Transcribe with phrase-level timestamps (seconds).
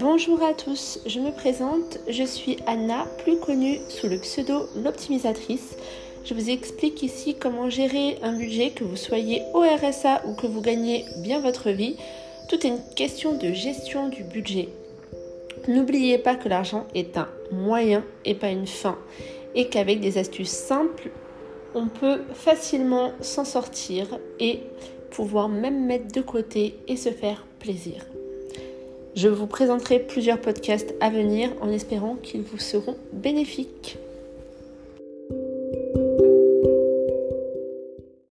[0.00, 5.76] Bonjour à tous, je me présente, je suis Anna, plus connue sous le pseudo l'optimisatrice.
[6.24, 10.46] Je vous explique ici comment gérer un budget, que vous soyez au RSA ou que
[10.46, 11.96] vous gagnez bien votre vie.
[12.48, 14.68] Tout est une question de gestion du budget.
[15.66, 18.96] N'oubliez pas que l'argent est un moyen et pas une fin
[19.56, 21.10] et qu'avec des astuces simples,
[21.74, 24.06] on peut facilement s'en sortir
[24.38, 24.60] et
[25.10, 28.06] pouvoir même mettre de côté et se faire plaisir.
[29.18, 33.98] Je vous présenterai plusieurs podcasts à venir en espérant qu'ils vous seront bénéfiques.